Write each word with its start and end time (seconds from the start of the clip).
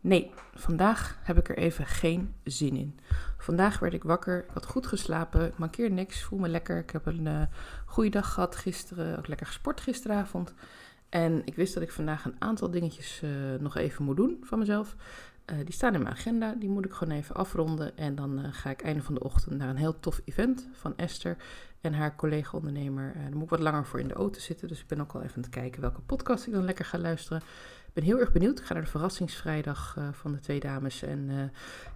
Nee, 0.00 0.30
vandaag 0.54 1.18
heb 1.22 1.38
ik 1.38 1.48
er 1.48 1.58
even 1.58 1.86
geen 1.86 2.34
zin 2.44 2.76
in. 2.76 2.98
Vandaag 3.38 3.78
werd 3.78 3.92
ik 3.92 4.02
wakker, 4.02 4.38
ik 4.44 4.50
had 4.52 4.66
goed 4.66 4.86
geslapen, 4.86 5.46
ik 5.46 5.58
mankeer 5.58 5.90
niks, 5.90 6.22
voel 6.22 6.38
me 6.38 6.48
lekker. 6.48 6.78
Ik 6.78 6.90
heb 6.90 7.06
een 7.06 7.26
uh, 7.26 7.42
goede 7.86 8.10
dag 8.10 8.32
gehad 8.32 8.56
gisteren, 8.56 9.18
ook 9.18 9.26
lekker 9.26 9.46
gesport 9.46 9.80
gisteravond. 9.80 10.54
En 11.08 11.42
ik 11.44 11.54
wist 11.54 11.74
dat 11.74 11.82
ik 11.82 11.92
vandaag 11.92 12.24
een 12.24 12.36
aantal 12.38 12.70
dingetjes 12.70 13.20
uh, 13.24 13.30
nog 13.58 13.76
even 13.76 14.04
moet 14.04 14.16
doen 14.16 14.38
van 14.42 14.58
mezelf. 14.58 14.96
Uh, 15.50 15.56
die 15.64 15.74
staan 15.74 15.94
in 15.94 16.02
mijn 16.02 16.14
agenda, 16.14 16.54
die 16.54 16.68
moet 16.68 16.84
ik 16.84 16.92
gewoon 16.92 17.16
even 17.16 17.34
afronden. 17.34 17.96
En 17.96 18.14
dan 18.14 18.52
ga 18.52 18.70
ik 18.70 18.82
einde 18.82 19.02
van 19.02 19.14
de 19.14 19.22
ochtend 19.22 19.58
naar 19.58 19.68
een 19.68 19.76
heel 19.76 20.00
tof 20.00 20.20
event 20.24 20.68
van 20.72 20.96
Esther 20.96 21.36
en 21.80 21.94
haar 21.94 22.16
collega-ondernemer. 22.16 23.12
daar 23.14 23.32
moet 23.32 23.42
ik 23.42 23.50
wat 23.50 23.60
langer 23.60 23.86
voor 23.86 24.00
in 24.00 24.08
de 24.08 24.14
auto 24.14 24.40
zitten, 24.40 24.68
dus 24.68 24.80
ik 24.80 24.86
ben 24.86 25.00
ook 25.00 25.12
al 25.12 25.22
even 25.22 25.36
aan 25.36 25.42
het 25.42 25.50
kijken 25.50 25.80
welke 25.80 26.00
podcast 26.00 26.46
ik 26.46 26.52
dan 26.52 26.64
lekker 26.64 26.84
ga 26.84 26.98
luisteren. 26.98 27.42
Ik 27.90 27.96
ben 27.96 28.04
heel 28.04 28.18
erg 28.18 28.32
benieuwd. 28.32 28.58
Ik 28.58 28.64
ga 28.64 28.74
naar 28.74 28.82
de 28.82 28.90
verrassingsvrijdag 28.90 29.96
uh, 29.98 30.08
van 30.12 30.32
de 30.32 30.40
twee 30.40 30.60
dames. 30.60 31.02
En 31.02 31.28
uh, 31.28 31.42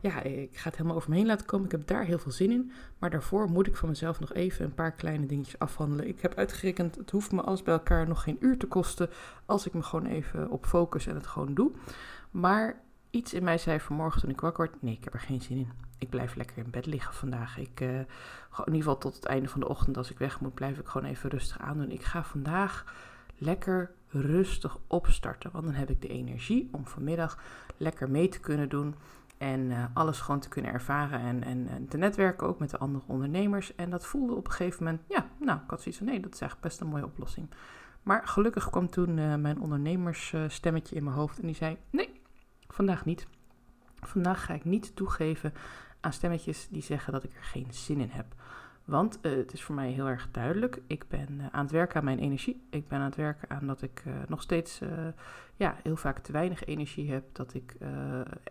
ja, 0.00 0.22
ik 0.22 0.56
ga 0.56 0.68
het 0.68 0.76
helemaal 0.76 0.96
over 0.96 1.10
me 1.10 1.16
heen 1.16 1.26
laten 1.26 1.46
komen. 1.46 1.66
Ik 1.66 1.72
heb 1.72 1.86
daar 1.86 2.04
heel 2.04 2.18
veel 2.18 2.32
zin 2.32 2.50
in. 2.50 2.72
Maar 2.98 3.10
daarvoor 3.10 3.50
moet 3.50 3.66
ik 3.66 3.76
van 3.76 3.88
mezelf 3.88 4.20
nog 4.20 4.32
even 4.32 4.64
een 4.64 4.74
paar 4.74 4.92
kleine 4.92 5.26
dingetjes 5.26 5.58
afhandelen. 5.58 6.08
Ik 6.08 6.20
heb 6.20 6.34
uitgerekend, 6.34 6.96
het 6.96 7.10
hoeft 7.10 7.32
me 7.32 7.42
alles 7.42 7.62
bij 7.62 7.74
elkaar 7.74 8.08
nog 8.08 8.22
geen 8.22 8.36
uur 8.40 8.58
te 8.58 8.66
kosten. 8.66 9.10
Als 9.46 9.66
ik 9.66 9.74
me 9.74 9.82
gewoon 9.82 10.06
even 10.06 10.50
op 10.50 10.66
focus 10.66 11.06
en 11.06 11.14
het 11.14 11.26
gewoon 11.26 11.54
doe. 11.54 11.72
Maar 12.30 12.82
iets 13.14 13.34
in 13.34 13.44
mij 13.44 13.58
zei 13.58 13.80
vanmorgen 13.80 14.20
toen 14.20 14.30
ik 14.30 14.40
wakker 14.40 14.66
werd: 14.66 14.82
nee, 14.82 14.94
ik 14.94 15.04
heb 15.04 15.14
er 15.14 15.20
geen 15.20 15.42
zin 15.42 15.56
in. 15.56 15.72
Ik 15.98 16.10
blijf 16.10 16.34
lekker 16.34 16.58
in 16.58 16.70
bed 16.70 16.86
liggen 16.86 17.14
vandaag. 17.14 17.58
Ik, 17.58 17.80
uh, 17.80 17.98
in 17.98 18.04
ieder 18.66 18.76
geval 18.76 18.98
tot 18.98 19.14
het 19.14 19.24
einde 19.24 19.48
van 19.48 19.60
de 19.60 19.68
ochtend, 19.68 19.96
als 19.96 20.10
ik 20.10 20.18
weg 20.18 20.40
moet, 20.40 20.54
blijf 20.54 20.78
ik 20.78 20.86
gewoon 20.86 21.10
even 21.10 21.30
rustig 21.30 21.58
aandoen. 21.58 21.90
Ik 21.90 22.02
ga 22.02 22.24
vandaag 22.24 22.94
lekker 23.38 23.90
rustig 24.08 24.78
opstarten. 24.86 25.50
Want 25.52 25.64
dan 25.64 25.74
heb 25.74 25.90
ik 25.90 26.02
de 26.02 26.08
energie 26.08 26.68
om 26.72 26.86
vanmiddag 26.86 27.38
lekker 27.76 28.10
mee 28.10 28.28
te 28.28 28.40
kunnen 28.40 28.68
doen. 28.68 28.94
En 29.38 29.60
uh, 29.60 29.84
alles 29.94 30.20
gewoon 30.20 30.40
te 30.40 30.48
kunnen 30.48 30.72
ervaren 30.72 31.20
en, 31.20 31.68
en, 31.68 31.88
te 31.88 31.96
netwerken 31.96 32.46
ook 32.46 32.58
met 32.58 32.70
de 32.70 32.78
andere 32.78 33.04
ondernemers. 33.06 33.74
En 33.74 33.90
dat 33.90 34.06
voelde 34.06 34.34
op 34.34 34.46
een 34.46 34.52
gegeven 34.52 34.84
moment, 34.84 35.02
ja, 35.08 35.26
nou, 35.40 35.58
ik 35.58 35.70
had 35.70 35.82
zoiets 35.82 35.98
van 35.98 36.06
nee, 36.06 36.20
dat 36.20 36.34
is 36.34 36.40
eigenlijk 36.40 36.68
best 36.68 36.80
een 36.80 36.92
mooie 36.92 37.04
oplossing. 37.04 37.48
Maar 38.02 38.28
gelukkig 38.28 38.70
kwam 38.70 38.90
toen 38.90 39.16
uh, 39.16 39.34
mijn 39.34 39.60
ondernemersstemmetje 39.60 40.96
in 40.96 41.04
mijn 41.04 41.16
hoofd 41.16 41.38
en 41.38 41.46
die 41.46 41.54
zei: 41.54 41.76
Nee, 41.90 42.13
vandaag 42.74 43.04
niet. 43.04 43.26
Vandaag 44.00 44.44
ga 44.44 44.54
ik 44.54 44.64
niet 44.64 44.96
toegeven 44.96 45.52
aan 46.00 46.12
stemmetjes 46.12 46.68
die 46.70 46.82
zeggen 46.82 47.12
dat 47.12 47.24
ik 47.24 47.34
er 47.36 47.44
geen 47.44 47.66
zin 47.70 48.00
in 48.00 48.10
heb. 48.10 48.26
Want 48.84 49.18
uh, 49.22 49.36
het 49.36 49.52
is 49.52 49.62
voor 49.62 49.74
mij 49.74 49.90
heel 49.90 50.08
erg 50.08 50.28
duidelijk. 50.30 50.80
Ik 50.86 51.08
ben 51.08 51.28
uh, 51.30 51.46
aan 51.50 51.62
het 51.62 51.70
werken 51.70 51.96
aan 51.96 52.04
mijn 52.04 52.18
energie. 52.18 52.62
Ik 52.70 52.88
ben 52.88 52.98
aan 52.98 53.04
het 53.04 53.16
werken 53.16 53.50
aan 53.50 53.66
dat 53.66 53.82
ik 53.82 54.02
uh, 54.06 54.14
nog 54.28 54.42
steeds 54.42 54.80
ja, 55.56 55.76
heel 55.82 55.96
vaak 55.96 56.18
te 56.18 56.32
weinig 56.32 56.64
energie 56.64 57.12
heb. 57.12 57.24
Dat 57.32 57.54
ik 57.54 57.76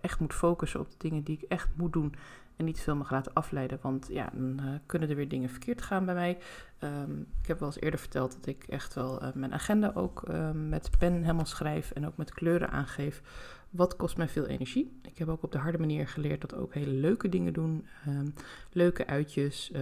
echt 0.01 0.19
moet 0.19 0.33
focussen 0.33 0.79
op 0.79 0.89
de 0.89 0.97
dingen 0.97 1.23
die 1.23 1.37
ik 1.41 1.49
echt 1.49 1.69
moet 1.75 1.93
doen. 1.93 2.15
En 2.55 2.65
niet 2.65 2.79
veel 2.79 2.95
mag 2.95 3.11
laten 3.11 3.33
afleiden. 3.33 3.79
Want 3.81 4.07
ja, 4.09 4.29
dan 4.33 4.79
kunnen 4.85 5.09
er 5.09 5.15
weer 5.15 5.29
dingen 5.29 5.49
verkeerd 5.49 5.81
gaan 5.81 6.05
bij 6.05 6.13
mij. 6.13 6.37
Um, 6.79 7.27
ik 7.41 7.47
heb 7.47 7.59
wel 7.59 7.67
eens 7.67 7.79
eerder 7.79 7.99
verteld 7.99 8.33
dat 8.33 8.45
ik 8.45 8.63
echt 8.63 8.93
wel 8.93 9.21
mijn 9.33 9.53
agenda 9.53 9.91
ook 9.93 10.27
met 10.53 10.89
pen 10.99 11.21
helemaal 11.21 11.45
schrijf. 11.45 11.91
En 11.91 12.07
ook 12.07 12.17
met 12.17 12.33
kleuren 12.33 12.69
aangeef. 12.69 13.21
Wat 13.69 13.95
kost 13.95 14.17
mij 14.17 14.27
veel 14.27 14.45
energie? 14.45 14.99
Ik 15.01 15.17
heb 15.17 15.27
ook 15.27 15.43
op 15.43 15.51
de 15.51 15.57
harde 15.57 15.77
manier 15.77 16.07
geleerd 16.07 16.41
dat 16.41 16.55
ook 16.55 16.73
hele 16.73 16.91
leuke 16.91 17.29
dingen 17.29 17.53
doen. 17.53 17.87
Um, 18.07 18.33
leuke 18.71 19.07
uitjes, 19.07 19.71
uh, 19.75 19.81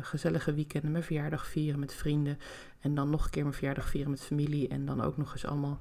gezellige 0.00 0.54
weekenden, 0.54 0.90
mijn 0.90 1.04
verjaardag 1.04 1.46
vieren 1.46 1.80
met 1.80 1.94
vrienden. 1.94 2.38
En 2.80 2.94
dan 2.94 3.10
nog 3.10 3.24
een 3.24 3.30
keer 3.30 3.42
mijn 3.42 3.54
verjaardag 3.54 3.88
vieren 3.88 4.10
met 4.10 4.24
familie. 4.24 4.68
En 4.68 4.86
dan 4.86 5.00
ook 5.00 5.16
nog 5.16 5.32
eens 5.32 5.46
allemaal 5.46 5.78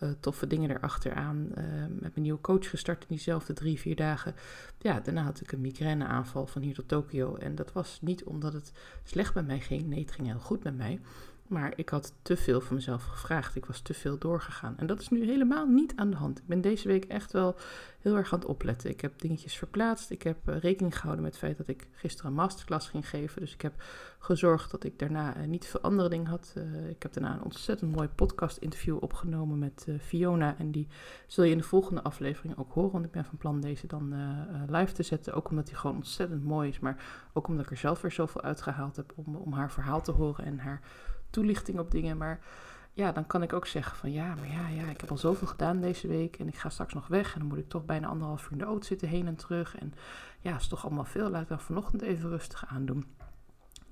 uh, 0.00 0.10
toffe 0.20 0.46
dingen 0.46 0.70
erachteraan. 0.70 1.48
met 1.88 2.00
mijn 2.00 2.22
nieuwe 2.22 2.40
coach 2.40 2.70
gestart 2.70 3.00
in 3.00 3.06
diezelfde 3.08 3.52
drie, 3.52 3.78
vier 3.78 3.96
dagen. 3.96 4.34
Ja, 4.78 5.00
daarna 5.00 5.22
had 5.22 5.40
ik 5.40 5.52
een 5.52 5.60
migraineaanval 5.60 6.46
van 6.46 6.62
hier 6.62 6.74
tot 6.74 6.88
Tokio. 6.88 7.36
En 7.36 7.54
dat 7.54 7.72
was 7.72 7.98
niet 8.00 8.24
omdat 8.24 8.52
het 8.52 8.72
slecht 9.04 9.34
met 9.34 9.46
mij 9.46 9.60
ging. 9.60 9.86
Nee, 9.86 10.00
het 10.00 10.12
ging 10.12 10.26
heel 10.26 10.38
goed 10.40 10.64
met 10.64 10.76
mij. 10.76 11.00
Maar 11.48 11.72
ik 11.76 11.88
had 11.88 12.14
te 12.22 12.36
veel 12.36 12.60
van 12.60 12.74
mezelf 12.74 13.04
gevraagd. 13.04 13.56
Ik 13.56 13.66
was 13.66 13.80
te 13.80 13.94
veel 13.94 14.18
doorgegaan. 14.18 14.78
En 14.78 14.86
dat 14.86 15.00
is 15.00 15.08
nu 15.08 15.24
helemaal 15.24 15.66
niet 15.66 15.92
aan 15.96 16.10
de 16.10 16.16
hand. 16.16 16.38
Ik 16.38 16.46
ben 16.46 16.60
deze 16.60 16.88
week 16.88 17.04
echt 17.04 17.32
wel 17.32 17.56
heel 17.98 18.16
erg 18.16 18.32
aan 18.32 18.38
het 18.38 18.48
opletten. 18.48 18.90
Ik 18.90 19.00
heb 19.00 19.20
dingetjes 19.20 19.56
verplaatst. 19.56 20.10
Ik 20.10 20.22
heb 20.22 20.48
uh, 20.48 20.58
rekening 20.58 20.94
gehouden 20.94 21.24
met 21.24 21.32
het 21.32 21.42
feit 21.42 21.56
dat 21.56 21.68
ik 21.68 21.88
gisteren 21.92 22.30
een 22.30 22.36
masterclass 22.36 22.88
ging 22.88 23.08
geven. 23.08 23.40
Dus 23.40 23.52
ik 23.52 23.60
heb 23.60 23.82
gezorgd 24.18 24.70
dat 24.70 24.84
ik 24.84 24.98
daarna 24.98 25.36
uh, 25.36 25.46
niet 25.46 25.66
veel 25.66 25.80
andere 25.80 26.08
dingen 26.08 26.26
had. 26.26 26.54
Uh, 26.56 26.88
ik 26.88 27.02
heb 27.02 27.12
daarna 27.12 27.34
een 27.34 27.44
ontzettend 27.44 27.96
mooi 27.96 28.08
podcast-interview 28.08 28.96
opgenomen 29.00 29.58
met 29.58 29.86
Fiona. 30.00 30.58
En 30.58 30.70
die 30.70 30.88
zul 31.26 31.44
je 31.44 31.50
in 31.50 31.58
de 31.58 31.64
volgende 31.64 32.02
aflevering 32.02 32.58
ook 32.58 32.72
horen. 32.72 32.92
Want 32.92 33.04
ik 33.04 33.10
ben 33.10 33.24
van 33.24 33.38
plan 33.38 33.60
deze 33.60 33.86
dan 33.86 34.14
live 34.68 34.92
te 34.92 35.02
zetten. 35.02 35.34
Ook 35.34 35.50
omdat 35.50 35.66
die 35.66 35.76
gewoon 35.76 35.96
ontzettend 35.96 36.44
mooi 36.44 36.68
is. 36.68 36.78
Maar 36.78 37.28
ook 37.32 37.48
omdat 37.48 37.64
ik 37.64 37.70
er 37.70 37.76
zelf 37.76 38.00
weer 38.00 38.12
zoveel 38.12 38.42
uitgehaald 38.42 38.96
heb 38.96 39.12
om, 39.14 39.36
om 39.36 39.52
haar 39.52 39.72
verhaal 39.72 40.02
te 40.02 40.12
horen 40.12 40.44
en 40.44 40.58
haar 40.58 40.80
toelichting 41.30 41.78
op 41.78 41.90
dingen. 41.90 42.16
Maar 42.16 42.40
ja, 42.92 43.12
dan 43.12 43.26
kan 43.26 43.42
ik 43.42 43.52
ook 43.52 43.66
zeggen 43.66 43.96
van 43.96 44.12
ja, 44.12 44.34
maar 44.34 44.50
ja, 44.50 44.68
ja, 44.68 44.90
ik 44.90 45.00
heb 45.00 45.10
al 45.10 45.18
zoveel 45.18 45.46
gedaan 45.46 45.80
deze 45.80 46.08
week 46.08 46.38
en 46.38 46.48
ik 46.48 46.56
ga 46.56 46.68
straks 46.68 46.94
nog 46.94 47.06
weg 47.06 47.32
en 47.32 47.38
dan 47.38 47.48
moet 47.48 47.58
ik 47.58 47.68
toch 47.68 47.84
bijna 47.84 48.06
anderhalf 48.06 48.44
uur 48.44 48.52
in 48.52 48.58
de 48.58 48.64
auto 48.64 48.86
zitten 48.86 49.08
heen 49.08 49.26
en 49.26 49.36
terug. 49.36 49.76
En 49.76 49.94
ja, 50.40 50.56
is 50.56 50.68
toch 50.68 50.84
allemaal 50.84 51.04
veel. 51.04 51.30
Laat 51.30 51.42
ik 51.42 51.48
dan 51.48 51.60
vanochtend 51.60 52.02
even 52.02 52.30
rustig 52.30 52.66
aandoen. 52.66 53.06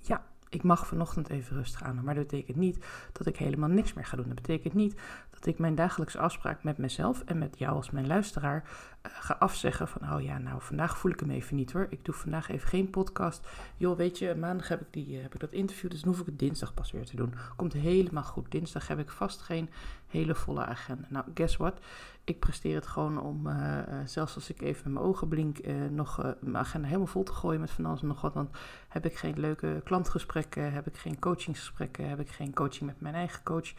Ja, 0.00 0.26
ik 0.56 0.62
mag 0.62 0.86
vanochtend 0.86 1.28
even 1.28 1.56
rustig 1.56 1.82
aan, 1.82 2.04
maar 2.04 2.14
dat 2.14 2.26
betekent 2.26 2.56
niet 2.56 2.84
dat 3.12 3.26
ik 3.26 3.36
helemaal 3.36 3.68
niks 3.68 3.92
meer 3.92 4.04
ga 4.04 4.16
doen. 4.16 4.26
Dat 4.26 4.34
betekent 4.34 4.74
niet 4.74 5.00
dat 5.30 5.46
ik 5.46 5.58
mijn 5.58 5.74
dagelijkse 5.74 6.18
afspraak 6.18 6.64
met 6.64 6.78
mezelf 6.78 7.22
en 7.24 7.38
met 7.38 7.58
jou 7.58 7.74
als 7.74 7.90
mijn 7.90 8.06
luisteraar 8.06 8.64
uh, 8.64 9.12
ga 9.14 9.36
afzeggen 9.38 9.88
van, 9.88 10.14
oh 10.14 10.22
ja, 10.22 10.38
nou 10.38 10.62
vandaag 10.62 10.98
voel 10.98 11.10
ik 11.10 11.20
hem 11.20 11.30
even 11.30 11.56
niet 11.56 11.72
hoor. 11.72 11.86
Ik 11.90 12.04
doe 12.04 12.14
vandaag 12.14 12.48
even 12.48 12.68
geen 12.68 12.90
podcast. 12.90 13.48
Joh, 13.76 13.96
weet 13.96 14.18
je, 14.18 14.34
maandag 14.34 14.68
heb 14.68 14.80
ik, 14.80 14.86
die, 14.90 15.16
uh, 15.16 15.22
heb 15.22 15.34
ik 15.34 15.40
dat 15.40 15.52
interview, 15.52 15.90
dus 15.90 16.00
dan 16.00 16.10
hoef 16.10 16.20
ik 16.20 16.26
het 16.26 16.38
dinsdag 16.38 16.74
pas 16.74 16.92
weer 16.92 17.04
te 17.04 17.16
doen. 17.16 17.34
Komt 17.56 17.72
helemaal 17.72 18.24
goed. 18.24 18.50
Dinsdag 18.50 18.88
heb 18.88 18.98
ik 18.98 19.10
vast 19.10 19.40
geen 19.40 19.68
hele 20.06 20.34
volle 20.34 20.64
agenda. 20.64 21.06
Nou, 21.08 21.24
guess 21.34 21.56
what? 21.56 21.78
Ik 22.24 22.38
presteer 22.38 22.74
het 22.74 22.86
gewoon 22.86 23.20
om, 23.20 23.46
uh, 23.46 23.78
zelfs 24.04 24.34
als 24.34 24.50
ik 24.50 24.60
even 24.60 24.92
mijn 24.92 25.04
ogen 25.04 25.28
blink, 25.28 25.58
nog 25.90 26.34
mijn 26.40 26.56
agenda 26.56 26.86
helemaal 26.86 27.06
vol 27.06 27.22
te 27.22 27.32
gooien 27.32 27.60
met 27.60 27.70
van 27.70 27.86
alles 27.86 28.00
en 28.00 28.06
nog 28.06 28.20
wat. 28.20 28.34
Dan 28.34 28.50
heb 28.88 29.04
ik 29.04 29.16
geen 29.16 29.40
leuke 29.40 29.80
klantgesprekken, 29.84 30.72
heb 30.72 30.86
ik 30.86 30.96
geen 30.96 31.18
coachingsgesprekken, 31.18 32.08
heb 32.08 32.20
ik 32.20 32.28
geen 32.28 32.54
coaching 32.54 32.86
met 32.86 33.00
mijn 33.00 33.14
eigen 33.14 33.42
coach. 33.42 33.72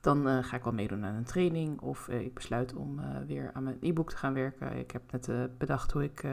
Dan 0.00 0.44
ga 0.44 0.56
ik 0.56 0.64
wel 0.64 0.72
meedoen 0.72 1.04
aan 1.04 1.14
een 1.14 1.24
training 1.24 1.80
of 1.80 2.08
ik 2.08 2.34
besluit 2.34 2.74
om 2.74 3.00
weer 3.26 3.50
aan 3.52 3.62
mijn 3.62 3.78
e-book 3.80 4.10
te 4.10 4.16
gaan 4.16 4.34
werken. 4.34 4.76
Ik 4.76 4.90
heb 4.90 5.02
net 5.12 5.58
bedacht 5.58 5.92
hoe 5.92 6.04
ik. 6.04 6.24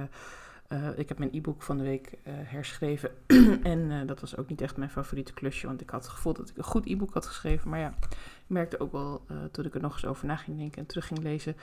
Ik 0.95 1.07
heb 1.07 1.17
mijn 1.17 1.33
e-book 1.33 1.61
van 1.61 1.77
de 1.77 1.83
week 1.83 2.17
herschreven. 2.23 3.09
en 3.63 4.07
dat 4.07 4.19
was 4.19 4.37
ook 4.37 4.49
niet 4.49 4.61
echt 4.61 4.77
mijn 4.77 4.89
favoriete 4.89 5.33
klusje, 5.33 5.67
want 5.67 5.81
ik 5.81 5.89
had 5.89 6.03
het 6.03 6.11
gevoel 6.11 6.33
dat 6.33 6.49
ik 6.49 6.57
een 6.57 6.63
goed 6.63 6.85
e-book 6.85 7.13
had 7.13 7.25
geschreven. 7.25 7.69
Maar 7.69 7.79
ja, 7.79 7.93
ik 8.09 8.17
merkte 8.47 8.79
ook 8.79 8.91
wel 8.91 9.25
toen 9.51 9.65
ik 9.65 9.75
er 9.75 9.81
nog 9.81 9.93
eens 9.93 10.05
over 10.05 10.27
na 10.27 10.35
ging 10.35 10.57
denken 10.57 10.81
en 10.81 10.85
terug 10.85 11.07
ging 11.07 11.19
lezen, 11.19 11.55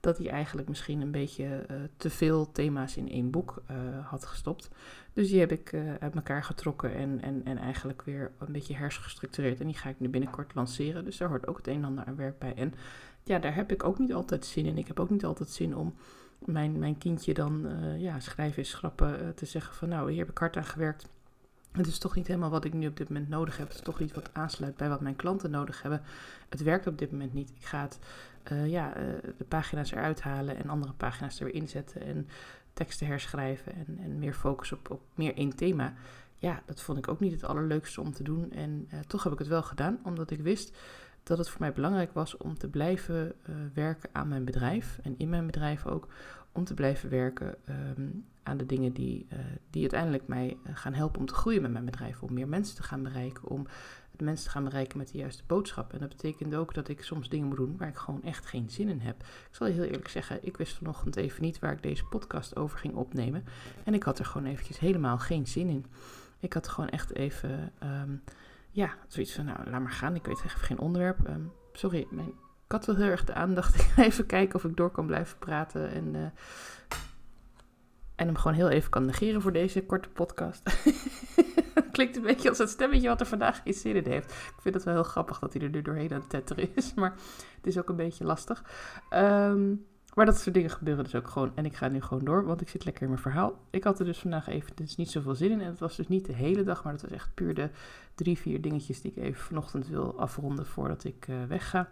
dat 0.00 0.18
hij 0.18 0.28
eigenlijk 0.28 0.68
misschien 0.68 1.00
een 1.00 1.10
beetje 1.10 1.66
te 1.96 2.10
veel 2.10 2.52
thema's 2.52 2.96
in 2.96 3.10
één 3.10 3.30
boek 3.30 3.62
had 4.02 4.26
gestopt. 4.26 4.70
Dus 5.12 5.28
die 5.28 5.40
heb 5.40 5.52
ik 5.52 5.72
uh, 5.72 5.94
uit 6.00 6.14
elkaar 6.14 6.44
getrokken 6.44 6.94
en, 6.94 7.20
en, 7.22 7.40
en 7.44 7.58
eigenlijk 7.58 8.02
weer 8.02 8.30
een 8.38 8.52
beetje 8.52 8.74
hersengestructureerd. 8.74 9.60
En 9.60 9.66
die 9.66 9.76
ga 9.76 9.88
ik 9.88 10.00
nu 10.00 10.08
binnenkort 10.08 10.54
lanceren. 10.54 11.04
Dus 11.04 11.16
daar 11.16 11.28
hoort 11.28 11.46
ook 11.46 11.56
het 11.56 11.66
een 11.66 11.74
en 11.74 11.84
ander 11.84 12.04
aan 12.04 12.16
werk 12.16 12.38
bij. 12.38 12.54
En 12.54 12.74
ja, 13.22 13.38
daar 13.38 13.54
heb 13.54 13.72
ik 13.72 13.84
ook 13.84 13.98
niet 13.98 14.14
altijd 14.14 14.46
zin 14.46 14.66
in. 14.66 14.78
Ik 14.78 14.86
heb 14.86 15.00
ook 15.00 15.10
niet 15.10 15.24
altijd 15.24 15.48
zin 15.48 15.76
om 15.76 15.94
mijn, 16.46 16.78
mijn 16.78 16.98
kindje 16.98 17.34
dan 17.34 17.66
uh, 17.66 18.00
ja, 18.00 18.20
schrijven 18.20 18.62
is 18.62 18.70
schrappen 18.70 19.22
uh, 19.22 19.28
te 19.28 19.46
zeggen 19.46 19.74
van 19.74 19.88
nou, 19.88 20.10
hier 20.10 20.18
heb 20.18 20.30
ik 20.30 20.38
hard 20.38 20.56
aan 20.56 20.64
gewerkt. 20.64 21.08
Het 21.72 21.86
is 21.86 21.98
toch 21.98 22.14
niet 22.14 22.26
helemaal 22.26 22.50
wat 22.50 22.64
ik 22.64 22.72
nu 22.72 22.86
op 22.86 22.96
dit 22.96 23.08
moment 23.08 23.28
nodig 23.28 23.56
heb. 23.56 23.66
Het 23.66 23.76
is 23.76 23.82
toch 23.82 23.98
niet 23.98 24.14
wat 24.14 24.30
aansluit 24.32 24.76
bij 24.76 24.88
wat 24.88 25.00
mijn 25.00 25.16
klanten 25.16 25.50
nodig 25.50 25.82
hebben. 25.82 26.02
Het 26.48 26.62
werkt 26.62 26.86
op 26.86 26.98
dit 26.98 27.10
moment 27.10 27.34
niet. 27.34 27.50
Ik 27.50 27.64
ga 27.64 27.80
het, 27.80 27.98
uh, 28.52 28.70
ja, 28.70 28.92
de 29.36 29.44
pagina's 29.48 29.92
eruit 29.92 30.20
halen 30.20 30.56
en 30.56 30.68
andere 30.68 30.92
pagina's 30.92 31.38
er 31.38 31.44
weer 31.44 31.54
inzetten. 31.54 32.02
En 32.02 32.28
teksten 32.72 33.06
herschrijven 33.06 33.74
en, 33.74 33.98
en 34.02 34.18
meer 34.18 34.34
focus 34.34 34.72
op, 34.72 34.90
op 34.90 35.00
meer 35.14 35.36
één 35.36 35.56
thema. 35.56 35.94
Ja, 36.38 36.62
dat 36.66 36.80
vond 36.80 36.98
ik 36.98 37.08
ook 37.08 37.20
niet 37.20 37.32
het 37.32 37.44
allerleukste 37.44 38.00
om 38.00 38.12
te 38.12 38.22
doen. 38.22 38.52
En 38.52 38.88
toch 39.06 39.22
heb 39.22 39.32
ik 39.32 39.38
het 39.38 39.48
wel 39.48 39.62
gedaan, 39.62 39.98
omdat 40.02 40.30
ik 40.30 40.40
wist 40.40 40.76
dat 41.22 41.38
het 41.38 41.48
voor 41.48 41.60
mij 41.60 41.72
belangrijk 41.72 42.12
was 42.12 42.36
om 42.36 42.58
te 42.58 42.68
blijven 42.68 43.32
uh, 43.48 43.56
werken 43.74 44.08
aan 44.12 44.28
mijn 44.28 44.44
bedrijf. 44.44 44.98
En 45.02 45.14
in 45.18 45.28
mijn 45.28 45.46
bedrijf 45.46 45.86
ook 45.86 46.08
om 46.52 46.64
te 46.64 46.74
blijven 46.74 47.10
werken 47.10 47.54
um, 47.98 48.24
aan 48.42 48.56
de 48.56 48.66
dingen 48.66 48.92
die, 48.92 49.26
uh, 49.32 49.38
die 49.70 49.80
uiteindelijk 49.80 50.26
mij 50.26 50.56
gaan 50.72 50.94
helpen 50.94 51.20
om 51.20 51.26
te 51.26 51.34
groeien 51.34 51.62
met 51.62 51.72
mijn 51.72 51.84
bedrijf. 51.84 52.22
Om 52.22 52.32
meer 52.32 52.48
mensen 52.48 52.76
te 52.76 52.82
gaan 52.82 53.02
bereiken, 53.02 53.48
om 53.48 53.66
mensen 54.22 54.46
te 54.46 54.50
gaan 54.50 54.64
bereiken 54.64 54.98
met 54.98 55.12
de 55.12 55.18
juiste 55.18 55.42
boodschap. 55.46 55.92
En 55.92 55.98
dat 55.98 56.08
betekent 56.08 56.54
ook 56.54 56.74
dat 56.74 56.88
ik 56.88 57.02
soms 57.02 57.28
dingen 57.28 57.48
moet 57.48 57.56
doen 57.56 57.76
waar 57.76 57.88
ik 57.88 57.96
gewoon 57.96 58.22
echt 58.22 58.46
geen 58.46 58.70
zin 58.70 58.88
in 58.88 59.00
heb. 59.00 59.20
Ik 59.20 59.48
zal 59.50 59.66
je 59.66 59.72
heel 59.72 59.84
eerlijk 59.84 60.08
zeggen, 60.08 60.46
ik 60.46 60.56
wist 60.56 60.76
vanochtend 60.76 61.16
even 61.16 61.42
niet 61.42 61.58
waar 61.58 61.72
ik 61.72 61.82
deze 61.82 62.04
podcast 62.04 62.56
over 62.56 62.78
ging 62.78 62.94
opnemen. 62.94 63.44
En 63.84 63.94
ik 63.94 64.02
had 64.02 64.18
er 64.18 64.24
gewoon 64.24 64.46
eventjes 64.46 64.78
helemaal 64.78 65.18
geen 65.18 65.46
zin 65.46 65.68
in. 65.68 65.86
Ik 66.38 66.52
had 66.52 66.68
gewoon 66.68 66.90
echt 66.90 67.14
even, 67.14 67.72
um, 67.82 68.22
ja, 68.72 68.94
zoiets 69.08 69.34
van, 69.34 69.44
nou, 69.44 69.70
laat 69.70 69.80
maar 69.80 69.90
gaan. 69.90 70.14
Ik 70.14 70.26
weet 70.26 70.42
even 70.44 70.60
geen 70.60 70.78
onderwerp. 70.78 71.28
Um, 71.28 71.52
sorry, 71.72 72.06
mijn 72.10 72.32
ik 72.72 72.78
had 72.78 72.86
wel 72.86 73.04
heel 73.04 73.12
erg 73.12 73.24
de 73.24 73.34
aandacht. 73.34 73.86
Even 73.96 74.26
kijken 74.26 74.54
of 74.54 74.64
ik 74.64 74.76
door 74.76 74.90
kan 74.90 75.06
blijven 75.06 75.38
praten. 75.38 75.90
En, 75.90 76.14
uh, 76.14 76.20
en 78.14 78.26
hem 78.26 78.36
gewoon 78.36 78.56
heel 78.56 78.68
even 78.68 78.90
kan 78.90 79.04
negeren 79.04 79.42
voor 79.42 79.52
deze 79.52 79.86
korte 79.86 80.08
podcast. 80.08 80.62
Klinkt 81.92 82.16
een 82.16 82.22
beetje 82.22 82.48
als 82.48 82.58
het 82.58 82.70
stemmetje 82.70 83.08
wat 83.08 83.20
er 83.20 83.26
vandaag 83.26 83.62
geen 83.62 83.74
zin 83.74 83.96
in 83.96 84.06
heeft. 84.06 84.30
Ik 84.30 84.60
vind 84.60 84.74
het 84.74 84.84
wel 84.84 84.94
heel 84.94 85.02
grappig 85.02 85.38
dat 85.38 85.52
hij 85.52 85.62
er 85.62 85.70
nu 85.70 85.82
doorheen 85.82 86.12
aan 86.12 86.20
het 86.20 86.30
tetteren 86.30 86.68
is. 86.74 86.94
Maar 87.00 87.14
het 87.56 87.66
is 87.66 87.78
ook 87.78 87.88
een 87.88 87.96
beetje 87.96 88.24
lastig. 88.24 88.64
Um, 89.10 89.86
maar 90.14 90.26
dat 90.26 90.40
soort 90.40 90.54
dingen 90.54 90.70
gebeuren 90.70 91.04
dus 91.04 91.14
ook 91.14 91.28
gewoon. 91.28 91.52
En 91.54 91.64
ik 91.64 91.76
ga 91.76 91.88
nu 91.88 92.00
gewoon 92.00 92.24
door, 92.24 92.44
want 92.44 92.60
ik 92.60 92.68
zit 92.68 92.84
lekker 92.84 93.02
in 93.02 93.08
mijn 93.08 93.22
verhaal. 93.22 93.58
Ik 93.70 93.84
had 93.84 93.98
er 93.98 94.04
dus 94.04 94.18
vandaag 94.18 94.48
even 94.48 94.72
dus 94.74 94.96
niet 94.96 95.10
zoveel 95.10 95.34
zin 95.34 95.50
in. 95.50 95.60
En 95.60 95.66
het 95.66 95.78
was 95.78 95.96
dus 95.96 96.08
niet 96.08 96.26
de 96.26 96.32
hele 96.32 96.62
dag, 96.62 96.84
maar 96.84 96.92
dat 96.92 97.02
was 97.02 97.10
echt 97.10 97.34
puur 97.34 97.54
de 97.54 97.70
drie, 98.14 98.38
vier 98.38 98.60
dingetjes 98.60 99.00
die 99.00 99.12
ik 99.14 99.22
even 99.22 99.42
vanochtend 99.42 99.88
wil 99.88 100.20
afronden 100.20 100.66
voordat 100.66 101.04
ik 101.04 101.28
uh, 101.28 101.44
wegga. 101.44 101.88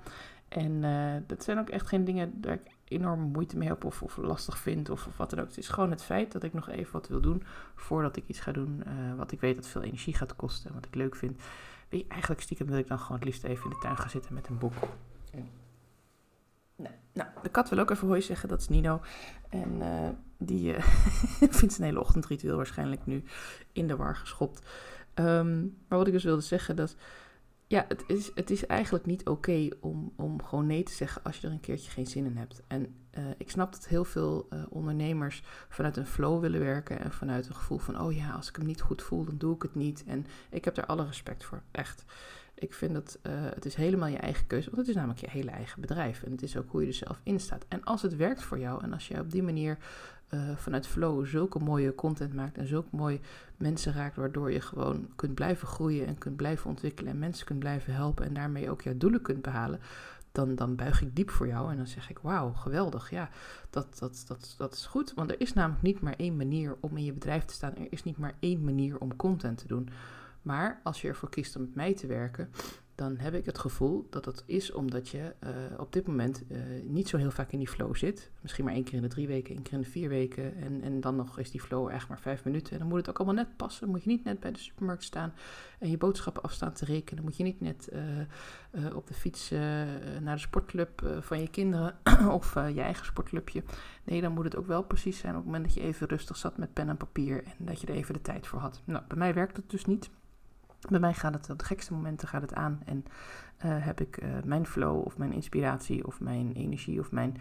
En 0.48 0.72
uh, 0.82 1.14
dat 1.26 1.44
zijn 1.44 1.58
ook 1.58 1.68
echt 1.68 1.86
geen 1.86 2.04
dingen 2.04 2.38
waar 2.40 2.52
ik 2.52 2.60
enorm 2.84 3.20
moeite 3.20 3.56
mee 3.56 3.68
heb 3.68 3.84
of, 3.84 4.02
of 4.02 4.16
lastig 4.16 4.58
vind 4.58 4.90
of, 4.90 5.06
of, 5.06 5.16
wat 5.16 5.30
dan 5.30 5.38
ook. 5.38 5.46
Het 5.46 5.58
is 5.58 5.68
gewoon 5.68 5.90
het 5.90 6.02
feit 6.02 6.32
dat 6.32 6.42
ik 6.42 6.52
nog 6.52 6.68
even 6.68 6.92
wat 6.92 7.08
wil 7.08 7.20
doen 7.20 7.42
voordat 7.74 8.16
ik 8.16 8.24
iets 8.26 8.40
ga 8.40 8.52
doen 8.52 8.82
uh, 8.86 9.14
wat 9.16 9.32
ik 9.32 9.40
weet 9.40 9.56
dat 9.56 9.66
veel 9.66 9.82
energie 9.82 10.14
gaat 10.14 10.36
kosten 10.36 10.68
en 10.68 10.74
wat 10.74 10.86
ik 10.86 10.94
leuk 10.94 11.16
vind. 11.16 11.40
Weet 11.88 12.00
je, 12.00 12.06
eigenlijk 12.08 12.40
stiekem 12.40 12.66
wil 12.66 12.78
ik 12.78 12.88
dan 12.88 12.98
gewoon 12.98 13.16
het 13.16 13.24
liefst 13.24 13.44
even 13.44 13.64
in 13.64 13.70
de 13.70 13.78
tuin 13.78 13.96
gaan 13.96 14.10
zitten 14.10 14.34
met 14.34 14.48
een 14.48 14.58
boek. 14.58 14.74
Nou, 17.12 17.28
de 17.42 17.48
kat 17.48 17.68
wil 17.68 17.78
ook 17.78 17.90
even 17.90 18.06
hoi 18.06 18.20
zeggen, 18.22 18.48
dat 18.48 18.60
is 18.60 18.68
Nino. 18.68 19.00
En 19.48 19.70
uh, 19.80 20.08
die 20.38 20.76
uh, 20.76 20.82
vindt 21.58 21.74
zijn 21.74 21.88
hele 21.88 22.00
ochtendritueel 22.00 22.56
waarschijnlijk 22.56 23.06
nu 23.06 23.22
in 23.72 23.86
de 23.86 23.96
war 23.96 24.16
geschopt. 24.16 24.68
Um, 25.14 25.76
maar 25.88 25.98
wat 25.98 26.06
ik 26.06 26.12
dus 26.12 26.24
wilde 26.24 26.42
zeggen, 26.42 26.76
dat 26.76 26.96
ja, 27.66 27.84
het 27.88 28.04
is, 28.06 28.30
het 28.34 28.50
is 28.50 28.66
eigenlijk 28.66 29.06
niet 29.06 29.26
oké 29.26 29.68
om, 29.80 30.12
om 30.16 30.42
gewoon 30.42 30.66
nee 30.66 30.82
te 30.82 30.92
zeggen 30.92 31.24
als 31.24 31.36
je 31.36 31.46
er 31.46 31.52
een 31.52 31.60
keertje 31.60 31.90
geen 31.90 32.06
zin 32.06 32.24
in 32.24 32.36
hebt. 32.36 32.62
En 32.66 32.94
uh, 33.18 33.24
ik 33.36 33.50
snap 33.50 33.72
dat 33.72 33.88
heel 33.88 34.04
veel 34.04 34.48
ondernemers 34.68 35.42
vanuit 35.68 35.96
een 35.96 36.06
flow 36.06 36.40
willen 36.40 36.60
werken 36.60 37.00
en 37.00 37.12
vanuit 37.12 37.48
een 37.48 37.54
gevoel 37.54 37.78
van, 37.78 38.00
oh 38.00 38.12
ja, 38.12 38.30
als 38.30 38.48
ik 38.48 38.56
hem 38.56 38.66
niet 38.66 38.80
goed 38.80 39.02
voel, 39.02 39.24
dan 39.24 39.38
doe 39.38 39.54
ik 39.54 39.62
het 39.62 39.74
niet. 39.74 40.04
En 40.06 40.26
ik 40.50 40.64
heb 40.64 40.74
daar 40.74 40.86
alle 40.86 41.06
respect 41.06 41.44
voor, 41.44 41.62
echt. 41.70 42.04
Ik 42.60 42.74
vind 42.74 42.94
dat 42.94 43.18
uh, 43.22 43.32
het 43.54 43.64
is 43.64 43.74
helemaal 43.74 44.08
je 44.08 44.16
eigen 44.16 44.46
keuze, 44.46 44.66
want 44.66 44.78
het 44.78 44.88
is 44.88 44.94
namelijk 44.94 45.20
je 45.20 45.30
hele 45.30 45.50
eigen 45.50 45.80
bedrijf. 45.80 46.22
En 46.22 46.30
het 46.30 46.42
is 46.42 46.56
ook 46.56 46.70
hoe 46.70 46.80
je 46.80 46.86
er 46.86 46.94
zelf 46.94 47.20
in 47.22 47.40
staat. 47.40 47.64
En 47.68 47.84
als 47.84 48.02
het 48.02 48.16
werkt 48.16 48.42
voor 48.42 48.58
jou 48.58 48.82
en 48.82 48.92
als 48.92 49.08
je 49.08 49.18
op 49.18 49.30
die 49.30 49.42
manier 49.42 49.78
uh, 50.34 50.56
vanuit 50.56 50.86
flow 50.86 51.26
zulke 51.26 51.58
mooie 51.58 51.94
content 51.94 52.34
maakt 52.34 52.58
en 52.58 52.66
zulke 52.66 52.96
mooie 52.96 53.20
mensen 53.56 53.92
raakt, 53.92 54.16
waardoor 54.16 54.52
je 54.52 54.60
gewoon 54.60 55.08
kunt 55.16 55.34
blijven 55.34 55.68
groeien 55.68 56.06
en 56.06 56.18
kunt 56.18 56.36
blijven 56.36 56.70
ontwikkelen 56.70 57.12
en 57.12 57.18
mensen 57.18 57.46
kunt 57.46 57.58
blijven 57.58 57.94
helpen 57.94 58.26
en 58.26 58.34
daarmee 58.34 58.70
ook 58.70 58.82
jouw 58.82 58.96
doelen 58.96 59.22
kunt 59.22 59.42
behalen, 59.42 59.80
dan, 60.32 60.54
dan 60.54 60.76
buig 60.76 61.02
ik 61.02 61.16
diep 61.16 61.30
voor 61.30 61.46
jou 61.46 61.70
en 61.70 61.76
dan 61.76 61.86
zeg 61.86 62.10
ik, 62.10 62.18
wauw, 62.18 62.52
geweldig, 62.52 63.10
ja, 63.10 63.28
dat, 63.70 63.98
dat, 63.98 64.24
dat, 64.26 64.54
dat 64.58 64.74
is 64.74 64.86
goed. 64.86 65.12
Want 65.14 65.30
er 65.30 65.40
is 65.40 65.52
namelijk 65.52 65.82
niet 65.82 66.00
maar 66.00 66.14
één 66.16 66.36
manier 66.36 66.76
om 66.80 66.96
in 66.96 67.04
je 67.04 67.12
bedrijf 67.12 67.44
te 67.44 67.54
staan, 67.54 67.76
er 67.76 67.86
is 67.90 68.02
niet 68.02 68.18
maar 68.18 68.34
één 68.38 68.64
manier 68.64 68.98
om 68.98 69.16
content 69.16 69.58
te 69.58 69.66
doen. 69.66 69.88
Maar 70.42 70.80
als 70.84 71.00
je 71.00 71.08
ervoor 71.08 71.30
kiest 71.30 71.56
om 71.56 71.62
met 71.62 71.74
mij 71.74 71.94
te 71.94 72.06
werken, 72.06 72.50
dan 73.00 73.16
heb 73.16 73.34
ik 73.34 73.46
het 73.46 73.58
gevoel 73.58 74.06
dat 74.10 74.24
dat 74.24 74.42
is 74.46 74.72
omdat 74.72 75.08
je 75.08 75.34
uh, 75.44 75.50
op 75.78 75.92
dit 75.92 76.06
moment 76.06 76.42
uh, 76.48 76.58
niet 76.84 77.08
zo 77.08 77.16
heel 77.16 77.30
vaak 77.30 77.52
in 77.52 77.58
die 77.58 77.68
flow 77.68 77.96
zit. 77.96 78.30
Misschien 78.40 78.64
maar 78.64 78.74
één 78.74 78.84
keer 78.84 78.94
in 78.94 79.02
de 79.02 79.08
drie 79.08 79.26
weken, 79.26 79.54
één 79.54 79.62
keer 79.62 79.72
in 79.72 79.80
de 79.80 79.90
vier 79.90 80.08
weken. 80.08 80.56
En, 80.56 80.82
en 80.82 81.00
dan 81.00 81.16
nog 81.16 81.38
is 81.38 81.50
die 81.50 81.60
flow 81.60 81.88
echt 81.88 82.08
maar 82.08 82.20
vijf 82.20 82.44
minuten. 82.44 82.72
En 82.72 82.78
dan 82.78 82.88
moet 82.88 82.98
het 82.98 83.08
ook 83.08 83.16
allemaal 83.16 83.34
net 83.44 83.56
passen. 83.56 83.80
Dan 83.80 83.90
moet 83.90 84.02
je 84.02 84.10
niet 84.10 84.24
net 84.24 84.40
bij 84.40 84.52
de 84.52 84.58
supermarkt 84.58 85.02
staan 85.02 85.32
en 85.78 85.90
je 85.90 85.96
boodschappen 85.96 86.42
afstaan 86.42 86.72
te 86.72 86.84
rekenen. 86.84 87.16
Dan 87.16 87.24
moet 87.24 87.36
je 87.36 87.42
niet 87.42 87.60
net 87.60 87.88
uh, 88.72 88.96
op 88.96 89.06
de 89.06 89.14
fiets 89.14 89.50
naar 90.20 90.34
de 90.34 90.40
sportclub 90.40 91.18
van 91.20 91.40
je 91.40 91.48
kinderen 91.48 91.98
of 92.38 92.54
je 92.54 92.80
eigen 92.80 93.06
sportclubje. 93.06 93.62
Nee, 94.04 94.20
dan 94.20 94.32
moet 94.32 94.44
het 94.44 94.56
ook 94.56 94.66
wel 94.66 94.82
precies 94.82 95.18
zijn 95.18 95.32
op 95.32 95.38
het 95.38 95.46
moment 95.46 95.64
dat 95.64 95.74
je 95.74 95.80
even 95.80 96.08
rustig 96.08 96.36
zat 96.36 96.56
met 96.56 96.72
pen 96.72 96.88
en 96.88 96.96
papier 96.96 97.44
en 97.44 97.64
dat 97.64 97.80
je 97.80 97.86
er 97.86 97.94
even 97.94 98.14
de 98.14 98.22
tijd 98.22 98.46
voor 98.46 98.58
had. 98.58 98.82
Nou, 98.84 99.04
bij 99.08 99.16
mij 99.16 99.34
werkt 99.34 99.56
het 99.56 99.70
dus 99.70 99.84
niet. 99.84 100.10
Bij 100.88 101.00
mij 101.00 101.14
gaat 101.14 101.34
het 101.34 101.50
op 101.50 101.58
de 101.58 101.64
gekste 101.64 101.92
momenten 101.92 102.28
gaat 102.28 102.42
het 102.42 102.54
aan 102.54 102.80
en 102.84 103.04
uh, 103.64 103.84
heb 103.84 104.00
ik 104.00 104.22
uh, 104.22 104.28
mijn 104.44 104.66
flow 104.66 105.04
of 105.06 105.18
mijn 105.18 105.32
inspiratie 105.32 106.06
of 106.06 106.20
mijn 106.20 106.52
energie 106.52 107.00
of 107.00 107.12
mijn 107.12 107.36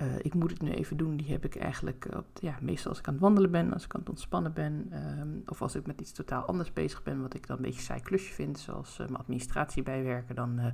uh, 0.00 0.06
ik 0.18 0.34
moet 0.34 0.50
het 0.50 0.62
nu 0.62 0.70
even 0.70 0.96
doen, 0.96 1.16
die 1.16 1.30
heb 1.30 1.44
ik 1.44 1.56
eigenlijk 1.56 2.08
op, 2.16 2.26
ja, 2.40 2.58
meestal 2.60 2.90
als 2.90 2.98
ik 2.98 3.06
aan 3.06 3.12
het 3.12 3.22
wandelen 3.22 3.50
ben, 3.50 3.72
als 3.72 3.84
ik 3.84 3.94
aan 3.94 4.00
het 4.00 4.08
ontspannen 4.08 4.52
ben 4.52 4.92
um, 5.20 5.42
of 5.46 5.62
als 5.62 5.74
ik 5.74 5.86
met 5.86 6.00
iets 6.00 6.12
totaal 6.12 6.42
anders 6.42 6.72
bezig 6.72 7.02
ben 7.02 7.22
wat 7.22 7.34
ik 7.34 7.46
dan 7.46 7.56
een 7.56 7.62
beetje 7.62 7.80
saai 7.80 8.00
klusje 8.00 8.32
vind, 8.32 8.58
zoals 8.58 8.98
mijn 8.98 9.16
administratie 9.16 9.82
bijwerken, 9.82 10.34
dan 10.34 10.72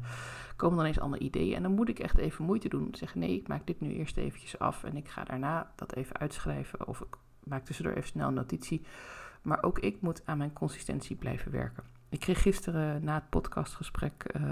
komen 0.57 0.77
dan 0.77 0.87
eens 0.87 1.00
andere 1.00 1.23
ideeën 1.23 1.57
en 1.57 1.62
dan 1.62 1.75
moet 1.75 1.89
ik 1.89 1.99
echt 1.99 2.19
even 2.19 2.45
moeite 2.45 2.69
doen, 2.69 2.89
zeggen 2.93 3.21
nee, 3.21 3.37
ik 3.37 3.49
maak 3.49 3.67
dit 3.67 3.81
nu 3.81 3.93
eerst 3.93 4.17
eventjes 4.17 4.59
af 4.59 4.85
en 4.85 4.97
ik 4.97 5.09
ga 5.09 5.25
daarna 5.25 5.73
dat 5.75 5.95
even 5.95 6.17
uitschrijven 6.17 6.87
of 6.87 7.00
ik 7.00 7.17
maak 7.45 7.65
tussendoor 7.65 7.95
even 7.95 8.09
snel 8.09 8.29
een 8.29 8.35
notitie. 8.35 8.83
Maar 9.43 9.62
ook 9.62 9.79
ik 9.79 10.00
moet 10.00 10.23
aan 10.25 10.39
mijn 10.39 10.53
consistentie 10.53 11.17
blijven 11.17 11.50
werken. 11.53 11.85
Ik 12.14 12.20
kreeg 12.20 12.43
gisteren 12.43 13.05
na 13.05 13.14
het 13.14 13.28
podcastgesprek, 13.28 14.34
uh, 14.37 14.43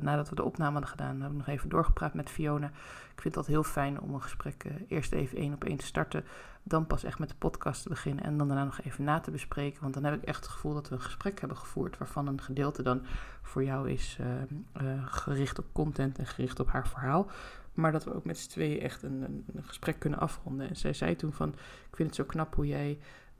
nadat 0.00 0.28
we 0.28 0.34
de 0.34 0.44
opname 0.44 0.72
hadden 0.72 0.90
gedaan, 0.90 1.20
hebben 1.20 1.30
we 1.30 1.36
nog 1.36 1.46
even 1.46 1.68
doorgepraat 1.68 2.14
met 2.14 2.30
Fiona. 2.30 2.66
Ik 3.14 3.20
vind 3.20 3.34
dat 3.34 3.46
heel 3.46 3.62
fijn 3.62 4.00
om 4.00 4.14
een 4.14 4.22
gesprek 4.22 4.64
uh, 4.64 4.72
eerst 4.88 5.12
even 5.12 5.38
één 5.38 5.52
op 5.52 5.64
één 5.64 5.76
te 5.76 5.86
starten, 5.86 6.24
dan 6.62 6.86
pas 6.86 7.04
echt 7.04 7.18
met 7.18 7.28
de 7.28 7.34
podcast 7.38 7.82
te 7.82 7.88
beginnen 7.88 8.24
en 8.24 8.36
dan 8.36 8.48
daarna 8.48 8.64
nog 8.64 8.80
even 8.80 9.04
na 9.04 9.20
te 9.20 9.30
bespreken. 9.30 9.82
Want 9.82 9.94
dan 9.94 10.04
heb 10.04 10.14
ik 10.14 10.22
echt 10.22 10.44
het 10.44 10.52
gevoel 10.52 10.74
dat 10.74 10.88
we 10.88 10.94
een 10.94 11.00
gesprek 11.00 11.40
hebben 11.40 11.58
gevoerd 11.58 11.98
waarvan 11.98 12.26
een 12.26 12.40
gedeelte 12.40 12.82
dan 12.82 13.02
voor 13.42 13.64
jou 13.64 13.90
is 13.90 14.18
uh, 14.20 15.06
gericht 15.06 15.58
op 15.58 15.66
content 15.72 16.18
en 16.18 16.26
gericht 16.26 16.60
op 16.60 16.68
haar 16.68 16.88
verhaal. 16.88 17.30
Maar 17.74 17.92
dat 17.92 18.04
we 18.04 18.14
ook 18.14 18.24
met 18.24 18.38
z'n 18.38 18.48
tweeën 18.48 18.80
echt 18.80 19.02
een, 19.02 19.22
een, 19.22 19.44
een 19.54 19.64
gesprek 19.64 19.98
kunnen 19.98 20.18
afronden. 20.18 20.68
En 20.68 20.76
zij 20.76 20.92
zei 20.92 21.16
toen 21.16 21.32
van, 21.32 21.48
ik 21.90 21.96
vind 21.96 22.08
het 22.08 22.16
zo 22.16 22.24
knap 22.24 22.54
hoe 22.54 22.66
jij 22.66 22.98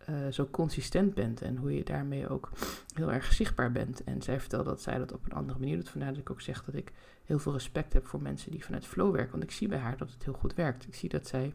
uh, 0.09 0.33
zo 0.33 0.49
consistent 0.51 1.15
bent 1.15 1.43
en 1.43 1.57
hoe 1.57 1.75
je 1.75 1.85
daarmee 1.85 2.29
ook 2.29 2.51
heel 2.95 3.13
erg 3.13 3.33
zichtbaar 3.33 3.73
bent. 3.73 4.05
En 4.05 4.23
zij 4.23 4.41
vertelde 4.41 4.69
dat 4.69 4.83
zij 4.83 4.99
dat 4.99 5.13
op 5.13 5.25
een 5.25 5.33
andere 5.33 5.59
manier 5.59 5.77
doet. 5.77 5.89
Vandaar 5.89 6.11
dat 6.11 6.21
ik 6.21 6.31
ook 6.31 6.41
zeg 6.41 6.65
dat 6.65 6.75
ik 6.75 6.93
heel 7.25 7.39
veel 7.39 7.53
respect 7.53 7.93
heb 7.93 8.07
voor 8.07 8.23
mensen 8.23 8.51
die 8.51 8.65
vanuit 8.65 8.87
flow 8.87 9.13
werken. 9.13 9.31
Want 9.31 9.43
ik 9.43 9.51
zie 9.51 9.69
bij 9.69 9.79
haar 9.79 9.97
dat 9.97 10.11
het 10.11 10.25
heel 10.25 10.33
goed 10.33 10.55
werkt. 10.55 10.87
Ik 10.87 10.95
zie 10.95 11.09
dat 11.09 11.27
zij 11.27 11.53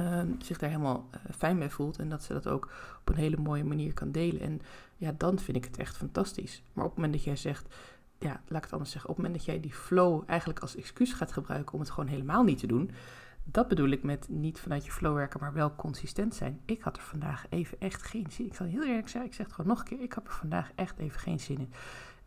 uh, 0.00 0.20
zich 0.38 0.58
daar 0.58 0.70
helemaal 0.70 1.08
uh, 1.14 1.32
fijn 1.36 1.58
mee 1.58 1.68
voelt 1.68 1.98
en 1.98 2.08
dat 2.08 2.22
ze 2.22 2.32
dat 2.32 2.46
ook 2.46 2.70
op 3.00 3.08
een 3.08 3.20
hele 3.20 3.36
mooie 3.36 3.64
manier 3.64 3.92
kan 3.92 4.12
delen. 4.12 4.40
En 4.40 4.60
ja, 4.96 5.14
dan 5.16 5.38
vind 5.38 5.56
ik 5.56 5.64
het 5.64 5.76
echt 5.76 5.96
fantastisch. 5.96 6.62
Maar 6.72 6.84
op 6.84 6.90
het 6.90 6.98
moment 6.98 7.16
dat 7.16 7.24
jij 7.24 7.36
zegt, 7.36 7.74
ja, 8.18 8.40
laat 8.46 8.58
ik 8.58 8.64
het 8.64 8.72
anders 8.72 8.90
zeggen, 8.90 9.10
op 9.10 9.16
het 9.16 9.24
moment 9.24 9.44
dat 9.44 9.54
jij 9.54 9.62
die 9.62 9.74
flow 9.74 10.22
eigenlijk 10.26 10.58
als 10.58 10.76
excuus 10.76 11.12
gaat 11.12 11.32
gebruiken 11.32 11.74
om 11.74 11.80
het 11.80 11.90
gewoon 11.90 12.08
helemaal 12.08 12.42
niet 12.42 12.58
te 12.58 12.66
doen, 12.66 12.90
dat 13.48 13.68
bedoel 13.68 13.88
ik 13.88 14.02
met 14.02 14.28
niet 14.28 14.60
vanuit 14.60 14.84
je 14.84 14.92
flow 14.92 15.14
werken, 15.14 15.40
maar 15.40 15.52
wel 15.52 15.74
consistent 15.74 16.34
zijn. 16.34 16.60
Ik 16.64 16.82
had 16.82 16.96
er 16.96 17.02
vandaag 17.02 17.46
even 17.48 17.80
echt 17.80 18.02
geen 18.02 18.26
zin 18.30 18.44
in. 18.44 18.50
Ik 18.50 18.56
zal 18.56 18.66
heel 18.66 18.84
eerlijk 18.84 19.08
zeggen, 19.08 19.30
ik 19.30 19.36
zeg 19.36 19.46
het 19.46 19.54
gewoon 19.54 19.70
nog 19.70 19.78
een 19.78 19.84
keer. 19.84 20.02
Ik 20.02 20.12
heb 20.12 20.26
er 20.26 20.32
vandaag 20.32 20.70
echt 20.74 20.98
even 20.98 21.20
geen 21.20 21.40
zin 21.40 21.58
in. 21.58 21.72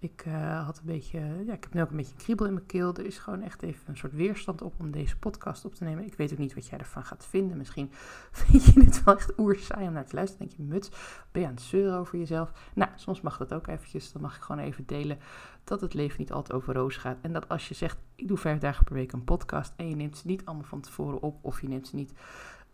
Ik 0.02 0.26
uh, 0.28 0.66
had 0.66 0.78
een 0.78 0.86
beetje, 0.86 1.20
ja, 1.20 1.54
ik 1.54 1.64
heb 1.64 1.74
nu 1.74 1.82
ook 1.82 1.90
een 1.90 1.98
beetje 1.98 2.14
een 2.14 2.24
kriebel 2.24 2.46
in 2.46 2.54
mijn 2.54 2.66
keel. 2.66 2.94
Er 2.94 3.06
is 3.06 3.18
gewoon 3.18 3.42
echt 3.42 3.62
even 3.62 3.84
een 3.86 3.98
soort 3.98 4.14
weerstand 4.14 4.62
op 4.62 4.74
om 4.78 4.92
deze 4.92 5.18
podcast 5.18 5.66
op 5.66 5.76
te 5.76 5.84
nemen. 5.84 6.06
Ik 6.06 6.14
weet 6.14 6.32
ook 6.32 6.38
niet 6.38 6.54
wat 6.54 6.68
jij 6.68 6.80
ervan 6.80 7.04
gaat 7.04 7.26
vinden. 7.26 7.58
Misschien 7.58 7.92
vind 8.32 8.66
je 8.66 8.84
het 8.84 9.04
wel 9.04 9.16
echt 9.16 9.40
oerzaai 9.40 9.88
om 9.88 9.94
naar 9.94 10.06
te 10.06 10.16
luisteren. 10.16 10.48
denk 10.48 10.60
je, 10.60 10.74
muts, 10.74 10.90
ben 11.32 11.42
je 11.42 11.48
aan 11.48 11.54
het 11.54 11.64
zeuren 11.64 11.98
over 11.98 12.18
jezelf? 12.18 12.52
Nou, 12.74 12.92
soms 12.96 13.22
mag 13.22 13.38
dat 13.38 13.54
ook 13.54 13.68
eventjes. 13.68 14.12
Dan 14.12 14.22
mag 14.22 14.36
ik 14.36 14.42
gewoon 14.42 14.62
even 14.66 14.86
delen 14.86 15.20
dat 15.64 15.82
het 15.82 15.94
leven 15.94 16.20
niet 16.20 16.32
altijd 16.32 16.58
over 16.58 16.74
roos 16.74 16.98
gaat. 16.98 17.18
En 17.22 17.34
dat 17.34 17.50
als 17.50 17.68
je 17.68 17.74
zegt, 17.74 17.98
ik 18.16 18.28
doe 18.28 18.38
vijf 18.38 18.60
dagen 18.60 18.84
per 18.84 18.94
week 18.94 19.12
een 19.12 19.24
podcast 19.24 19.74
en 19.76 19.90
je 19.90 19.96
neemt 19.96 20.18
ze 20.18 20.28
niet 20.28 20.46
allemaal 20.46 20.66
van 20.66 20.82
tevoren 20.82 21.22
op 21.22 21.38
of 21.42 21.62
je 21.62 21.68
neemt 21.68 21.88
ze 21.88 21.96
niet 21.96 22.14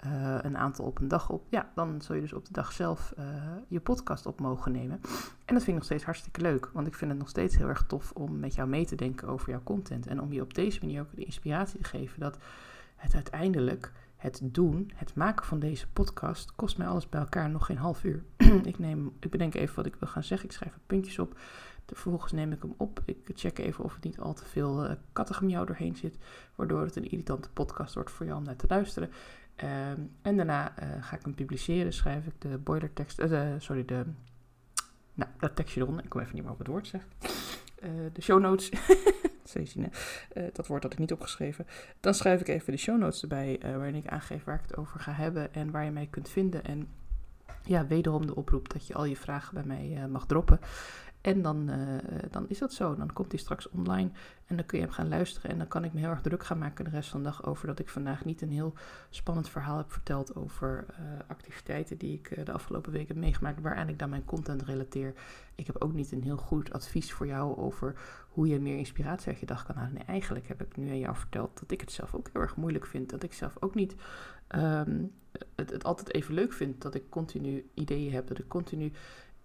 uh, 0.05 0.37
een 0.41 0.57
aantal 0.57 0.85
op 0.85 0.99
een 0.99 1.07
dag 1.07 1.29
op, 1.29 1.45
ja, 1.49 1.71
dan 1.75 2.01
zul 2.01 2.15
je 2.15 2.21
dus 2.21 2.33
op 2.33 2.45
de 2.45 2.53
dag 2.53 2.71
zelf 2.71 3.13
uh, 3.19 3.25
je 3.67 3.79
podcast 3.79 4.25
op 4.25 4.39
mogen 4.39 4.71
nemen. 4.71 4.99
En 5.45 5.53
dat 5.53 5.63
vind 5.63 5.67
ik 5.67 5.73
nog 5.73 5.83
steeds 5.83 6.03
hartstikke 6.03 6.41
leuk, 6.41 6.69
want 6.73 6.87
ik 6.87 6.95
vind 6.95 7.11
het 7.11 7.19
nog 7.19 7.29
steeds 7.29 7.57
heel 7.57 7.67
erg 7.67 7.85
tof 7.87 8.11
om 8.11 8.39
met 8.39 8.55
jou 8.55 8.69
mee 8.69 8.85
te 8.85 8.95
denken 8.95 9.27
over 9.27 9.49
jouw 9.49 9.63
content. 9.63 10.07
En 10.07 10.21
om 10.21 10.33
je 10.33 10.41
op 10.41 10.53
deze 10.53 10.79
manier 10.81 11.01
ook 11.01 11.15
de 11.15 11.25
inspiratie 11.25 11.79
te 11.79 11.89
geven 11.89 12.19
dat 12.19 12.37
het 12.95 13.13
uiteindelijk, 13.13 13.91
het 14.15 14.39
doen, 14.43 14.91
het 14.95 15.15
maken 15.15 15.45
van 15.45 15.59
deze 15.59 15.87
podcast, 15.87 16.55
kost 16.55 16.77
mij 16.77 16.87
alles 16.87 17.09
bij 17.09 17.19
elkaar 17.19 17.49
nog 17.49 17.65
geen 17.65 17.77
half 17.77 18.03
uur. 18.03 18.23
ik, 18.63 18.79
neem, 18.79 19.13
ik 19.19 19.29
bedenk 19.29 19.53
even 19.53 19.75
wat 19.75 19.85
ik 19.85 19.95
wil 19.95 20.07
gaan 20.07 20.23
zeggen, 20.23 20.49
ik 20.49 20.55
schrijf 20.55 20.73
er 20.73 20.79
puntjes 20.87 21.19
op. 21.19 21.37
Vervolgens 21.85 22.31
neem 22.31 22.51
ik 22.51 22.61
hem 22.61 22.73
op. 22.77 23.01
Ik 23.05 23.17
check 23.33 23.57
even 23.57 23.83
of 23.83 23.93
het 23.93 24.03
niet 24.03 24.19
al 24.19 24.33
te 24.33 24.45
veel 24.45 24.85
uh, 24.85 24.91
kattengemjauw 25.13 25.65
doorheen 25.65 25.95
zit. 25.95 26.17
Waardoor 26.55 26.81
het 26.81 26.95
een 26.95 27.09
irritante 27.11 27.49
podcast 27.49 27.93
wordt 27.93 28.11
voor 28.11 28.25
jou 28.25 28.37
om 28.37 28.43
naar 28.43 28.55
te 28.55 28.65
luisteren. 28.69 29.09
Um, 29.63 30.12
en 30.21 30.35
daarna 30.35 30.74
uh, 30.83 31.03
ga 31.03 31.15
ik 31.15 31.21
hem 31.24 31.33
publiceren. 31.35 31.93
Schrijf 31.93 32.25
ik 32.25 32.41
de 32.41 32.57
boilertekst. 32.57 33.19
Uh, 33.19 33.53
sorry, 33.57 33.85
de. 33.85 34.05
Nou, 35.13 35.31
dat 35.39 35.55
tekstje 35.55 35.81
eronder. 35.81 36.03
Ik 36.03 36.09
kom 36.09 36.21
even 36.21 36.35
niet 36.35 36.43
meer 36.43 36.51
op 36.51 36.57
het 36.57 36.67
woord 36.67 36.88
zeg. 36.88 37.07
de 38.13 38.21
show 38.21 38.39
notes. 38.39 38.69
zien, 39.43 39.89
hè? 39.89 40.50
dat 40.51 40.67
woord 40.67 40.83
had 40.83 40.93
ik 40.93 41.00
niet 41.00 41.12
opgeschreven. 41.12 41.67
Dan 42.00 42.13
schrijf 42.13 42.41
ik 42.41 42.47
even 42.47 42.71
de 42.71 42.79
show 42.79 43.00
notes 43.00 43.21
erbij. 43.21 43.59
waarin 43.62 43.95
ik 43.95 44.07
aangeef 44.07 44.43
waar 44.43 44.55
ik 44.55 44.62
het 44.67 44.77
over 44.77 45.00
ga 45.00 45.12
hebben. 45.12 45.53
En 45.53 45.71
waar 45.71 45.85
je 45.85 45.91
mij 45.91 46.07
kunt 46.09 46.29
vinden. 46.29 46.63
En 46.63 46.88
ja, 47.63 47.88
wederom 47.88 48.25
de 48.25 48.35
oproep 48.35 48.74
dat 48.74 48.88
je 48.88 48.93
al 48.93 49.05
je 49.05 49.15
vragen 49.15 49.53
bij 49.53 49.63
mij 49.63 50.07
mag 50.07 50.25
droppen. 50.25 50.59
En 51.25 51.41
dan, 51.41 51.70
uh, 51.70 51.98
dan 52.32 52.50
is 52.50 52.58
dat 52.58 52.74
zo. 52.74 52.96
Dan 52.96 53.13
komt 53.13 53.32
hij 53.32 53.39
straks 53.39 53.70
online 53.70 54.10
en 54.46 54.55
dan 54.55 54.65
kun 54.65 54.77
je 54.77 54.84
hem 54.84 54.94
gaan 54.94 55.08
luisteren. 55.08 55.51
En 55.51 55.58
dan 55.58 55.67
kan 55.67 55.84
ik 55.84 55.94
me 55.94 56.00
heel 56.00 56.10
erg 56.10 56.22
druk 56.22 56.46
gaan 56.46 56.58
maken 56.58 56.86
de 56.86 56.91
rest 56.91 57.10
van 57.10 57.24
de 57.24 57.29
dag 57.29 57.46
over 57.46 57.67
dat 57.67 57.79
ik 57.79 57.89
vandaag 57.89 58.25
niet 58.25 58.41
een 58.41 58.51
heel 58.51 58.74
spannend 59.10 59.50
verhaal 59.50 59.77
heb 59.77 59.91
verteld 59.91 60.36
over 60.36 60.86
uh, 60.89 60.96
activiteiten 61.27 61.98
die 61.98 62.13
ik 62.13 62.46
de 62.46 62.51
afgelopen 62.51 62.91
weken 62.91 63.08
heb 63.08 63.17
meegemaakt, 63.17 63.62
waaraan 63.62 63.89
ik 63.89 64.00
dan 64.00 64.10
mijn 64.10 64.25
content 64.25 64.62
relateer. 64.62 65.13
Ik 65.55 65.67
heb 65.67 65.82
ook 65.82 65.94
niet 65.94 66.12
een 66.12 66.24
heel 66.24 66.38
goed 66.38 66.74
advies 66.74 67.13
voor 67.13 67.27
jou 67.27 67.58
over 67.58 67.96
hoe 68.29 68.48
je 68.48 68.60
meer 68.60 68.77
inspiratie 68.77 69.27
uit 69.27 69.39
je 69.39 69.46
dag 69.46 69.65
kan 69.65 69.75
halen. 69.75 69.94
Nee, 69.94 70.03
eigenlijk 70.03 70.48
heb 70.48 70.62
ik 70.62 70.77
nu 70.77 70.89
aan 70.89 71.00
jou 71.00 71.15
verteld 71.15 71.60
dat 71.60 71.72
ik 71.72 71.82
het 71.82 71.91
zelf 71.91 72.15
ook 72.15 72.29
heel 72.34 72.41
erg 72.41 72.55
moeilijk 72.55 72.86
vind. 72.86 73.10
Dat 73.10 73.24
ik 73.24 73.34
zelf 73.34 73.53
ook 73.60 73.75
niet 73.75 73.96
um, 74.55 75.12
het, 75.55 75.70
het 75.70 75.84
altijd 75.84 76.13
even 76.13 76.34
leuk 76.34 76.53
vind 76.53 76.82
dat 76.82 76.96
ik 76.96 77.10
continu 77.10 77.70
ideeën 77.74 78.13
heb, 78.13 78.27
dat 78.27 78.39
ik 78.39 78.48
continu 78.48 78.91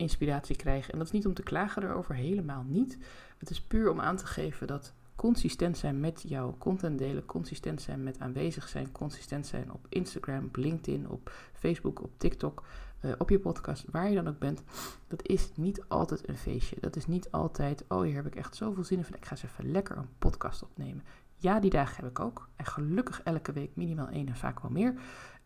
inspiratie 0.00 0.56
krijg. 0.56 0.90
En 0.90 0.98
dat 0.98 1.06
is 1.06 1.12
niet 1.12 1.26
om 1.26 1.34
te 1.34 1.42
klagen 1.42 1.82
erover, 1.82 2.14
helemaal 2.14 2.64
niet. 2.66 2.98
Het 3.38 3.50
is 3.50 3.60
puur 3.60 3.90
om 3.90 4.00
aan 4.00 4.16
te 4.16 4.26
geven 4.26 4.66
dat 4.66 4.92
consistent 5.16 5.78
zijn 5.78 6.00
met 6.00 6.22
jouw 6.26 6.54
content 6.58 6.98
delen, 6.98 7.26
consistent 7.26 7.82
zijn 7.82 8.02
met 8.02 8.18
aanwezig 8.18 8.68
zijn, 8.68 8.92
consistent 8.92 9.46
zijn 9.46 9.72
op 9.72 9.86
Instagram, 9.88 10.48
LinkedIn, 10.52 11.08
op 11.08 11.32
Facebook, 11.52 12.02
op 12.02 12.10
TikTok, 12.16 12.62
uh, 13.00 13.12
op 13.18 13.30
je 13.30 13.38
podcast, 13.38 13.84
waar 13.90 14.08
je 14.08 14.14
dan 14.14 14.28
ook 14.28 14.38
bent, 14.38 14.62
dat 15.08 15.28
is 15.28 15.50
niet 15.54 15.82
altijd 15.88 16.28
een 16.28 16.36
feestje. 16.36 16.76
Dat 16.80 16.96
is 16.96 17.06
niet 17.06 17.30
altijd, 17.30 17.84
oh 17.88 18.02
hier 18.02 18.14
heb 18.14 18.26
ik 18.26 18.34
echt 18.34 18.56
zoveel 18.56 18.84
zin 18.84 18.98
in, 18.98 19.04
ik 19.14 19.24
ga 19.24 19.30
eens 19.30 19.42
even 19.42 19.70
lekker 19.70 19.96
een 19.96 20.08
podcast 20.18 20.62
opnemen. 20.62 21.04
Ja, 21.36 21.60
die 21.60 21.70
dagen 21.70 21.96
heb 21.96 22.10
ik 22.10 22.20
ook. 22.20 22.48
En 22.56 22.66
gelukkig 22.66 23.22
elke 23.22 23.52
week 23.52 23.76
minimaal 23.76 24.08
één 24.08 24.28
en 24.28 24.36
vaak 24.36 24.60
wel 24.60 24.70
meer. 24.70 24.94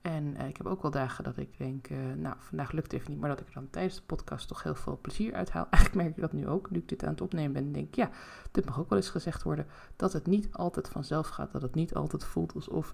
En 0.05 0.35
uh, 0.41 0.49
ik 0.49 0.57
heb 0.57 0.67
ook 0.67 0.83
wel 0.83 0.91
dagen 0.91 1.25
dat 1.25 1.37
ik 1.37 1.59
denk, 1.59 1.91
uh, 1.91 1.99
nou, 2.17 2.37
vandaag 2.39 2.73
lukt 2.73 2.93
het 2.93 3.01
even 3.01 3.11
niet, 3.11 3.21
maar 3.21 3.29
dat 3.29 3.41
ik 3.41 3.47
er 3.47 3.55
dan 3.55 3.71
tijdens 3.71 3.95
de 3.95 4.03
podcast 4.07 4.49
toch 4.49 4.63
heel 4.63 4.75
veel 4.75 4.99
plezier 5.01 5.35
uithaal. 5.35 5.67
Eigenlijk 5.71 5.95
merk 5.95 6.17
ik 6.17 6.23
dat 6.23 6.33
nu 6.33 6.49
ook, 6.49 6.71
nu 6.71 6.79
ik 6.79 6.89
dit 6.89 7.05
aan 7.05 7.11
het 7.11 7.21
opnemen 7.21 7.53
ben. 7.53 7.65
En 7.65 7.73
denk 7.73 7.95
ja, 7.95 8.11
dit 8.51 8.65
mag 8.65 8.79
ook 8.79 8.89
wel 8.89 8.99
eens 8.99 9.11
gezegd 9.11 9.43
worden, 9.43 9.67
dat 9.97 10.13
het 10.13 10.27
niet 10.27 10.49
altijd 10.53 10.89
vanzelf 10.89 11.29
gaat. 11.29 11.53
Dat 11.53 11.63
het 11.63 11.75
niet 11.75 11.95
altijd 11.95 12.25
voelt 12.25 12.55
alsof 12.55 12.93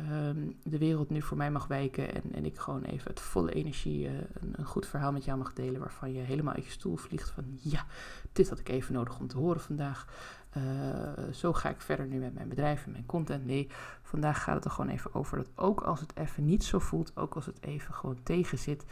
um, 0.00 0.56
de 0.62 0.78
wereld 0.78 1.10
nu 1.10 1.22
voor 1.22 1.36
mij 1.36 1.50
mag 1.50 1.66
wijken. 1.66 2.14
En, 2.14 2.22
en 2.32 2.44
ik 2.44 2.58
gewoon 2.58 2.82
even 2.82 3.10
het 3.10 3.20
volle 3.20 3.52
energie, 3.52 4.04
uh, 4.04 4.12
een, 4.12 4.52
een, 4.52 4.64
goed 4.64 4.86
verhaal 4.86 5.12
met 5.12 5.24
jou 5.24 5.38
mag 5.38 5.52
delen. 5.52 5.80
Waarvan 5.80 6.12
je 6.12 6.20
helemaal 6.20 6.54
uit 6.54 6.64
je 6.64 6.70
stoel 6.70 6.96
vliegt 6.96 7.30
van 7.30 7.44
ja, 7.60 7.86
dit 8.32 8.48
had 8.48 8.58
ik 8.58 8.68
even 8.68 8.94
nodig 8.94 9.18
om 9.18 9.26
te 9.26 9.36
horen 9.36 9.60
vandaag. 9.60 10.06
Uh, 10.56 11.32
zo 11.32 11.52
ga 11.52 11.68
ik 11.68 11.80
verder 11.80 12.06
nu 12.06 12.18
met 12.18 12.34
mijn 12.34 12.48
bedrijf 12.48 12.84
en 12.84 12.92
mijn 12.92 13.06
content. 13.06 13.44
Nee, 13.44 13.68
vandaag 14.02 14.42
gaat 14.42 14.54
het 14.54 14.64
er 14.64 14.70
gewoon 14.70 14.90
even 14.90 15.14
over 15.14 15.36
dat 15.36 15.50
ook 15.54 15.80
als 15.80 16.00
het 16.00 16.16
even 16.16 16.44
niet 16.44 16.64
zo 16.64 16.78
voelt, 16.78 17.16
ook 17.16 17.34
als 17.34 17.46
het 17.46 17.62
even 17.62 17.94
gewoon 17.94 18.22
tegen 18.22 18.58
zit, 18.58 18.84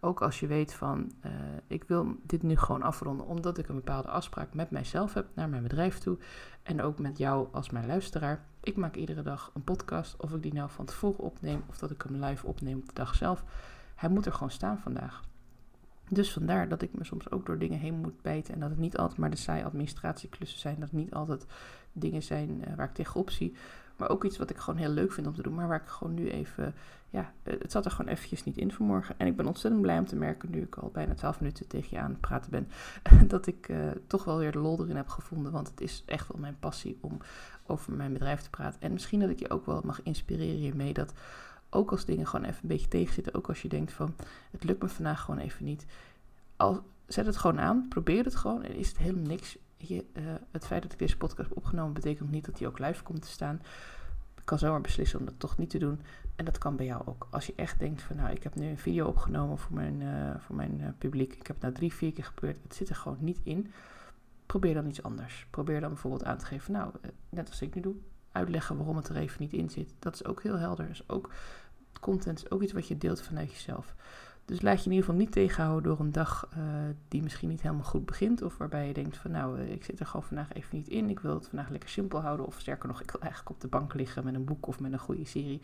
ook 0.00 0.22
als 0.22 0.40
je 0.40 0.46
weet 0.46 0.74
van 0.74 1.12
uh, 1.26 1.32
ik 1.66 1.84
wil 1.84 2.16
dit 2.22 2.42
nu 2.42 2.56
gewoon 2.56 2.82
afronden 2.82 3.26
omdat 3.26 3.58
ik 3.58 3.68
een 3.68 3.74
bepaalde 3.74 4.08
afspraak 4.08 4.54
met 4.54 4.70
mijzelf 4.70 5.14
heb 5.14 5.26
naar 5.34 5.48
mijn 5.48 5.62
bedrijf 5.62 5.98
toe 5.98 6.18
en 6.62 6.82
ook 6.82 6.98
met 6.98 7.18
jou 7.18 7.48
als 7.52 7.70
mijn 7.70 7.86
luisteraar. 7.86 8.44
Ik 8.60 8.76
maak 8.76 8.94
iedere 8.94 9.22
dag 9.22 9.50
een 9.54 9.64
podcast, 9.64 10.16
of 10.16 10.32
ik 10.32 10.42
die 10.42 10.54
nou 10.54 10.70
van 10.70 10.84
tevoren 10.84 11.24
opneem 11.24 11.62
of 11.68 11.78
dat 11.78 11.90
ik 11.90 12.02
hem 12.02 12.24
live 12.24 12.46
opneem 12.46 12.78
op 12.78 12.86
de 12.86 12.94
dag 12.94 13.14
zelf. 13.14 13.44
Hij 13.94 14.08
moet 14.08 14.26
er 14.26 14.32
gewoon 14.32 14.50
staan 14.50 14.78
vandaag. 14.78 15.20
Dus 16.12 16.32
vandaar 16.32 16.68
dat 16.68 16.82
ik 16.82 16.90
me 16.92 17.04
soms 17.04 17.30
ook 17.30 17.46
door 17.46 17.58
dingen 17.58 17.78
heen 17.78 17.94
moet 17.94 18.22
bijten. 18.22 18.54
En 18.54 18.60
dat 18.60 18.70
het 18.70 18.78
niet 18.78 18.96
altijd 18.96 19.18
maar 19.18 19.30
de 19.30 19.36
saaie 19.36 19.64
administratieklussen 19.64 20.58
zijn. 20.58 20.74
Dat 20.74 20.90
het 20.90 20.98
niet 20.98 21.14
altijd 21.14 21.46
dingen 21.92 22.22
zijn 22.22 22.64
uh, 22.68 22.74
waar 22.76 22.88
ik 22.88 22.94
tegenop 22.94 23.30
zie. 23.30 23.56
Maar 23.96 24.10
ook 24.10 24.24
iets 24.24 24.38
wat 24.38 24.50
ik 24.50 24.56
gewoon 24.56 24.80
heel 24.80 24.90
leuk 24.90 25.12
vind 25.12 25.26
om 25.26 25.34
te 25.34 25.42
doen. 25.42 25.54
Maar 25.54 25.68
waar 25.68 25.80
ik 25.80 25.88
gewoon 25.88 26.14
nu 26.14 26.30
even. 26.30 26.74
Ja, 27.10 27.32
het 27.42 27.72
zat 27.72 27.84
er 27.84 27.90
gewoon 27.90 28.12
eventjes 28.12 28.44
niet 28.44 28.56
in 28.56 28.72
vanmorgen. 28.72 29.14
En 29.18 29.26
ik 29.26 29.36
ben 29.36 29.46
ontzettend 29.46 29.82
blij 29.82 29.98
om 29.98 30.06
te 30.06 30.16
merken, 30.16 30.50
nu 30.50 30.62
ik 30.62 30.76
al 30.76 30.90
bijna 30.92 31.14
12 31.14 31.40
minuten 31.40 31.66
tegen 31.66 31.88
je 31.90 31.98
aan 32.02 32.10
het 32.10 32.20
praten 32.20 32.50
ben. 32.50 32.68
dat 33.28 33.46
ik 33.46 33.68
uh, 33.68 33.90
toch 34.06 34.24
wel 34.24 34.38
weer 34.38 34.52
de 34.52 34.58
lol 34.58 34.82
erin 34.82 34.96
heb 34.96 35.08
gevonden. 35.08 35.52
Want 35.52 35.68
het 35.68 35.80
is 35.80 36.02
echt 36.06 36.28
wel 36.28 36.40
mijn 36.40 36.56
passie 36.60 36.98
om 37.00 37.18
over 37.66 37.92
mijn 37.92 38.12
bedrijf 38.12 38.40
te 38.40 38.50
praten. 38.50 38.80
En 38.80 38.92
misschien 38.92 39.20
dat 39.20 39.30
ik 39.30 39.38
je 39.38 39.50
ook 39.50 39.66
wel 39.66 39.80
mag 39.84 40.02
inspireren 40.02 40.56
hiermee. 40.56 40.92
Dat 40.92 41.12
ook 41.70 41.90
als 41.90 42.04
dingen 42.04 42.26
gewoon 42.26 42.46
even 42.46 42.62
een 42.62 42.68
beetje 42.68 42.88
tegenzitten. 42.88 43.34
Ook 43.34 43.48
als 43.48 43.62
je 43.62 43.68
denkt 43.68 43.92
van 43.92 44.14
het 44.50 44.64
lukt 44.64 44.82
me 44.82 44.88
vandaag 44.88 45.20
gewoon 45.20 45.40
even 45.40 45.64
niet. 45.64 45.86
Al, 46.56 46.82
zet 47.06 47.26
het 47.26 47.36
gewoon 47.36 47.60
aan. 47.60 47.86
Probeer 47.88 48.24
het 48.24 48.36
gewoon. 48.36 48.62
En 48.62 48.74
is 48.74 48.88
het 48.88 48.98
helemaal 48.98 49.26
niks. 49.26 49.58
Je, 49.76 50.04
uh, 50.12 50.22
het 50.50 50.66
feit 50.66 50.82
dat 50.82 50.92
ik 50.92 50.98
deze 50.98 51.16
podcast 51.16 51.48
heb 51.48 51.56
opgenomen 51.56 51.92
betekent 51.92 52.30
niet 52.30 52.44
dat 52.44 52.58
hij 52.58 52.68
ook 52.68 52.78
live 52.78 53.02
komt 53.02 53.22
te 53.22 53.28
staan. 53.28 53.60
Ik 54.36 54.44
kan 54.44 54.58
zomaar 54.58 54.80
beslissen 54.80 55.18
om 55.18 55.24
dat 55.24 55.38
toch 55.38 55.58
niet 55.58 55.70
te 55.70 55.78
doen. 55.78 56.00
En 56.36 56.44
dat 56.44 56.58
kan 56.58 56.76
bij 56.76 56.86
jou 56.86 57.02
ook. 57.04 57.28
Als 57.30 57.46
je 57.46 57.52
echt 57.56 57.78
denkt 57.78 58.02
van 58.02 58.16
nou, 58.16 58.30
ik 58.30 58.42
heb 58.42 58.54
nu 58.54 58.66
een 58.66 58.78
video 58.78 59.06
opgenomen 59.06 59.58
voor 59.58 59.74
mijn, 59.74 60.00
uh, 60.00 60.34
voor 60.38 60.56
mijn 60.56 60.80
uh, 60.80 60.88
publiek. 60.98 61.32
Ik 61.32 61.46
heb 61.46 61.56
het 61.56 61.60
nou 61.60 61.74
drie, 61.74 61.92
vier 61.92 62.12
keer 62.12 62.24
gebeurd. 62.24 62.58
Het 62.62 62.74
zit 62.74 62.88
er 62.88 62.96
gewoon 62.96 63.18
niet 63.20 63.40
in. 63.42 63.72
Probeer 64.46 64.74
dan 64.74 64.86
iets 64.86 65.02
anders. 65.02 65.46
Probeer 65.50 65.80
dan 65.80 65.90
bijvoorbeeld 65.90 66.24
aan 66.24 66.38
te 66.38 66.46
geven, 66.46 66.72
nou, 66.72 66.92
net 67.28 67.48
als 67.48 67.62
ik 67.62 67.74
nu 67.74 67.80
doe, 67.80 67.94
uitleggen 68.32 68.76
waarom 68.76 68.96
het 68.96 69.08
er 69.08 69.16
even 69.16 69.42
niet 69.42 69.52
in 69.52 69.70
zit. 69.70 69.94
Dat 69.98 70.14
is 70.14 70.24
ook 70.24 70.42
heel 70.42 70.58
helder. 70.58 70.90
Is 70.90 71.08
ook, 71.08 71.32
content 72.00 72.38
is 72.38 72.50
ook 72.50 72.62
iets 72.62 72.72
wat 72.72 72.88
je 72.88 72.98
deelt 72.98 73.22
vanuit 73.22 73.50
jezelf. 73.52 73.94
Dus 74.44 74.60
laat 74.60 74.78
je 74.78 74.84
in 74.84 74.90
ieder 74.90 75.04
geval 75.04 75.20
niet 75.20 75.32
tegenhouden 75.32 75.82
door 75.90 76.00
een 76.00 76.12
dag 76.12 76.48
uh, 76.58 76.64
die 77.08 77.22
misschien 77.22 77.48
niet 77.48 77.62
helemaal 77.62 77.84
goed 77.84 78.06
begint. 78.06 78.42
Of 78.42 78.56
waarbij 78.56 78.86
je 78.86 78.92
denkt 78.92 79.16
van 79.16 79.30
nou, 79.30 79.60
uh, 79.60 79.72
ik 79.72 79.84
zit 79.84 80.00
er 80.00 80.06
gewoon 80.06 80.26
vandaag 80.26 80.52
even 80.52 80.76
niet 80.76 80.88
in. 80.88 81.10
Ik 81.10 81.20
wil 81.20 81.34
het 81.34 81.48
vandaag 81.48 81.68
lekker 81.68 81.88
simpel 81.88 82.20
houden. 82.20 82.46
Of 82.46 82.60
sterker 82.60 82.88
nog, 82.88 83.02
ik 83.02 83.10
wil 83.10 83.20
eigenlijk 83.20 83.50
op 83.50 83.60
de 83.60 83.68
bank 83.68 83.94
liggen 83.94 84.24
met 84.24 84.34
een 84.34 84.44
boek 84.44 84.66
of 84.66 84.80
met 84.80 84.92
een 84.92 84.98
goede 84.98 85.24
serie. 85.24 85.60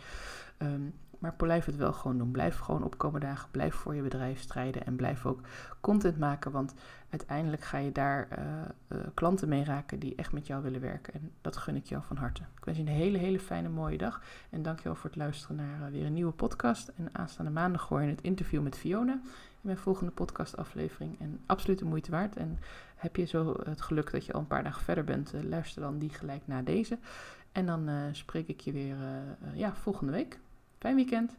Um, 0.59 0.95
maar 1.19 1.35
blijf 1.35 1.65
het 1.65 1.77
wel 1.77 1.93
gewoon 1.93 2.19
doen. 2.19 2.31
Blijf 2.31 2.59
gewoon 2.59 2.85
opkomen 2.85 3.21
dagen. 3.21 3.51
Blijf 3.51 3.75
voor 3.75 3.95
je 3.95 4.03
bedrijf 4.03 4.41
strijden. 4.41 4.87
En 4.87 4.97
blijf 4.97 5.27
ook 5.27 5.41
content 5.81 6.19
maken. 6.19 6.51
Want 6.51 6.75
uiteindelijk 7.11 7.63
ga 7.63 7.79
je 7.79 7.93
daar 7.93 8.29
uh, 8.39 8.45
uh, 8.89 9.07
klanten 9.15 9.49
mee 9.49 9.65
raken 9.65 9.99
die 9.99 10.15
echt 10.15 10.33
met 10.33 10.47
jou 10.47 10.63
willen 10.63 10.81
werken. 10.81 11.15
En 11.15 11.31
dat 11.41 11.57
gun 11.57 11.77
ik 11.77 11.87
jou 11.87 12.03
van 12.03 12.17
harte. 12.17 12.43
Ik 12.59 12.65
wens 12.65 12.77
je 12.79 12.83
een 12.83 12.89
hele, 12.89 13.19
hele 13.19 13.41
fijne, 13.41 13.69
mooie 13.69 13.99
dag. 13.99 14.23
En 14.51 14.63
dankjewel 14.63 14.95
voor 14.95 15.11
het 15.11 15.19
luisteren 15.19 15.57
naar 15.57 15.81
uh, 15.81 15.93
weer 15.93 16.07
een 16.07 16.13
nieuwe 16.13 16.33
podcast. 16.33 16.89
En 16.97 17.09
aanstaande 17.13 17.51
maandag 17.51 17.89
hoor 17.89 18.03
je 18.03 18.11
het 18.11 18.23
interview 18.23 18.63
met 18.63 18.77
Fiona. 18.77 19.13
In 19.13 19.73
mijn 19.73 19.79
volgende 19.79 20.13
podcastaflevering. 20.13 21.21
En 21.21 21.41
absoluut 21.47 21.79
de 21.79 21.85
moeite 21.85 22.11
waard. 22.11 22.37
En 22.37 22.59
heb 22.97 23.17
je 23.17 23.25
zo 23.25 23.57
het 23.65 23.81
geluk 23.81 24.11
dat 24.13 24.27
je 24.27 24.33
al 24.33 24.41
een 24.41 24.47
paar 24.47 24.63
dagen 24.63 24.83
verder 24.83 25.05
bent, 25.05 25.33
luister 25.43 25.83
dan 25.83 25.99
die 25.99 26.11
gelijk 26.11 26.43
na 26.45 26.63
deze. 26.63 26.99
En 27.53 27.67
dan 27.67 27.89
spreek 28.13 28.49
ik 28.49 28.61
je 28.61 28.73
weer 28.73 28.97
ja, 29.55 29.75
volgende 29.75 30.13
week. 30.13 30.39
Fijn 30.79 30.95
weekend. 30.95 31.37